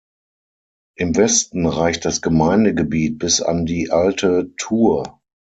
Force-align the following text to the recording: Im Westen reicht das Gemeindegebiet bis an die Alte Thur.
Im 0.97 1.15
Westen 1.15 1.67
reicht 1.67 2.05
das 2.05 2.23
Gemeindegebiet 2.23 3.19
bis 3.19 3.39
an 3.39 3.67
die 3.67 3.91
Alte 3.91 4.51
Thur. 4.57 5.21